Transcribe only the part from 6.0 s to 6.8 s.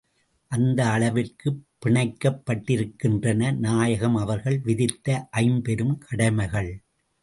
கடமைகள்.